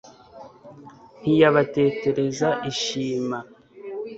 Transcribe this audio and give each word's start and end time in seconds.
ntiyabatetereza 1.21 2.49
ishima 2.71 3.37